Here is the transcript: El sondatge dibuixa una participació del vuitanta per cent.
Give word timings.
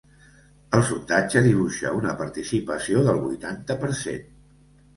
El 0.77 0.81
sondatge 0.87 1.43
dibuixa 1.49 1.93
una 1.99 2.15
participació 2.23 3.05
del 3.11 3.23
vuitanta 3.29 3.79
per 3.87 3.95
cent. 4.05 4.29